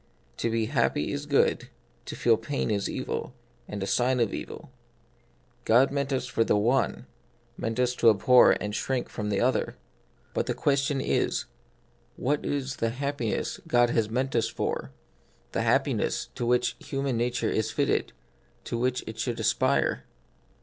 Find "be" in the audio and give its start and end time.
0.49-0.65